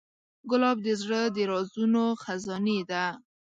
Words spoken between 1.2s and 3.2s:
د رازونو خزانې ده.